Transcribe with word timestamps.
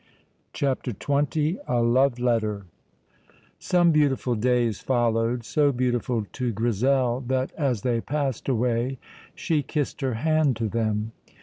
CHAPTER 0.53 0.93
XX 0.93 1.59
A 1.67 1.79
LOVE 1.79 2.17
LETTER 2.17 2.65
Some 3.59 3.91
beautiful 3.91 4.33
days 4.33 4.79
followed, 4.79 5.43
so 5.45 5.71
beautiful 5.71 6.25
to 6.33 6.51
Grizel 6.51 7.21
that 7.27 7.51
as 7.55 7.83
they 7.83 8.01
passed 8.01 8.49
away 8.49 8.97
she 9.35 9.61
kissed 9.61 10.01
her 10.01 10.15
hand 10.15 10.55
to 10.55 10.67
them. 10.67 11.11